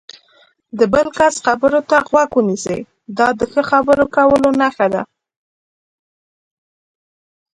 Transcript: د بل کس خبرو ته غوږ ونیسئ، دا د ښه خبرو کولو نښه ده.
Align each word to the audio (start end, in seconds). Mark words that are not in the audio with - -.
د 0.79 0.81
بل 0.93 1.07
کس 1.17 1.35
خبرو 1.45 1.79
ته 1.89 1.97
غوږ 2.07 2.29
ونیسئ، 2.37 2.79
دا 3.17 3.27
د 3.39 3.41
ښه 3.51 3.61
خبرو 3.71 4.05
کولو 4.15 4.49
نښه 4.61 4.87
ده. 4.93 5.01